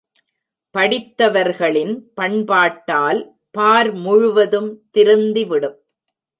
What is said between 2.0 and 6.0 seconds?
பண்பாட்டால் பார் முழுவதும் திருந்திவிடும்.